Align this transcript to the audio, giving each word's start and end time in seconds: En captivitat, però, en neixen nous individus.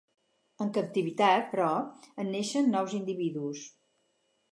En 0.63 0.69
captivitat, 0.77 1.43
però, 1.51 1.67
en 2.23 2.31
neixen 2.37 2.73
nous 2.77 2.97
individus. 3.01 3.63